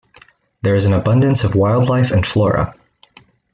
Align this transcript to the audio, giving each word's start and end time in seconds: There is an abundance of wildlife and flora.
There 0.63 0.73
is 0.73 0.85
an 0.85 0.93
abundance 0.93 1.43
of 1.43 1.53
wildlife 1.53 2.09
and 2.09 2.25
flora. 2.25 2.73